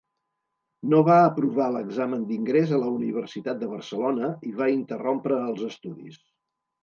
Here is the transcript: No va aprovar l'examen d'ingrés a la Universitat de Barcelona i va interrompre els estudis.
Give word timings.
No 0.93 1.01
va 1.09 1.17
aprovar 1.25 1.65
l'examen 1.73 2.23
d'ingrés 2.31 2.73
a 2.77 2.79
la 2.83 2.89
Universitat 2.95 3.61
de 3.65 3.69
Barcelona 3.73 4.29
i 4.53 4.57
va 4.63 4.69
interrompre 4.79 5.37
els 5.51 5.63
estudis. 5.71 6.19